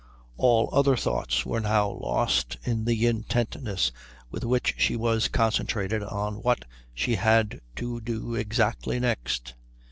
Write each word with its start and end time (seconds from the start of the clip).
All 0.35 0.71
other 0.73 0.97
thoughts 0.97 1.45
were 1.45 1.59
now 1.59 1.87
lost 1.87 2.57
in 2.63 2.85
the 2.85 3.05
intentness 3.05 3.91
with 4.31 4.43
which 4.43 4.73
she 4.79 4.95
was 4.95 5.27
concentrated 5.27 6.01
on 6.01 6.37
what 6.41 6.65
she 6.95 7.13
had 7.17 7.61
to 7.75 8.01
do 8.01 8.33
exactly 8.33 8.99
next. 8.99 9.53